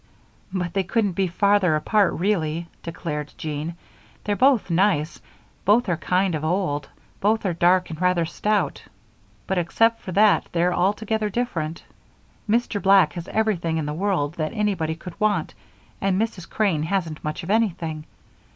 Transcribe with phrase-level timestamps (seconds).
[0.51, 3.75] "But they couldn't be farther apart really," declared Jean.
[4.23, 5.21] "They're both nice,
[5.63, 6.89] both are kind of old,
[7.19, 8.81] both are dark and rather stout,
[9.45, 11.83] but except for that they're altogether different.
[12.49, 12.81] Mr.
[12.81, 15.53] Black has everything in the world that anybody could want,
[16.01, 16.49] and Mrs.
[16.49, 18.07] Crane hasn't much of anything.